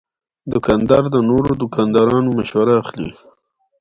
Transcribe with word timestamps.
دوکاندار 0.51 1.03
د 1.13 1.17
نورو 1.29 1.51
دوکاندارانو 1.61 2.29
مشوره 2.37 2.73
اخلي. 2.81 3.11